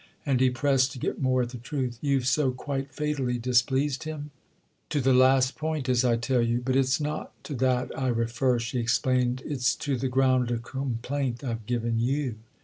[0.25, 1.99] And he pressed to get more at the truth.
[2.01, 4.31] "You've so quite fatally displeased him?"
[4.89, 6.59] "To the last point—as I tell you.
[6.59, 11.43] But it's not to that I refer," she explained; "it's to the ground of complaint
[11.43, 12.37] I've given you."